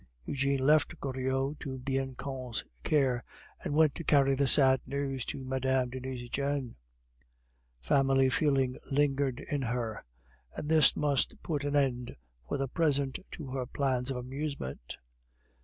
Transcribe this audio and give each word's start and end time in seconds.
Eugene 0.25 0.57
left 0.65 0.99
Goriot 0.99 1.59
to 1.59 1.77
Bianchon's 1.77 2.65
care, 2.81 3.23
and 3.63 3.75
went 3.75 3.93
to 3.93 4.03
carry 4.03 4.33
the 4.33 4.47
sad 4.47 4.81
news 4.87 5.23
to 5.25 5.43
Mme. 5.43 5.91
de 5.91 5.99
Nucingen. 5.99 6.73
Family 7.79 8.27
feeling 8.27 8.77
lingered 8.91 9.41
in 9.41 9.61
her, 9.61 10.03
and 10.55 10.69
this 10.69 10.95
must 10.95 11.43
put 11.43 11.63
an 11.63 11.75
end 11.75 12.15
for 12.49 12.57
the 12.57 12.67
present 12.67 13.19
to 13.33 13.51
her 13.51 13.67
plans 13.67 14.09
of 14.09 14.17
amusement. 14.17 14.97